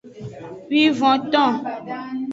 Wivonton. 0.69 1.51